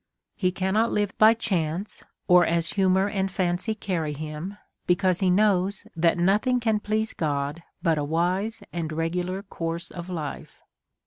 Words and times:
He 0.35 0.51
cannot 0.51 0.91
live 0.91 1.15
by 1.19 1.35
chance, 1.35 2.03
or 2.27 2.43
as 2.43 2.73
humour 2.73 3.07
and 3.07 3.29
fancy 3.31 3.75
carry 3.75 4.15
him_, 4.15 4.57
because 4.87 5.19
he 5.19 5.29
knows 5.29 5.85
that 5.95 6.17
nothing 6.17 6.59
can 6.59 6.79
please 6.79 7.13
God 7.13 7.61
but 7.83 7.99
a 7.99 8.03
wise 8.03 8.63
and 8.73 8.91
regular 8.91 9.43
course 9.43 9.91
of 9.91 10.09
life. 10.09 10.59